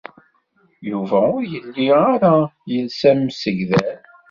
Yuba 0.89 1.19
ur 1.35 1.43
yelli 1.51 1.87
ara 2.11 2.33
yelsa 2.71 3.07
amsegdal. 3.15 3.89